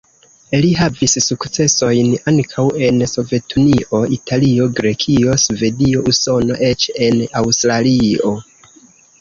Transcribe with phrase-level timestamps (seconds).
[0.61, 8.35] Li havis sukcesojn ankaŭ en Sovetunio, Italio, Grekio, Svedio, Usono, eĉ en Aŭstralio.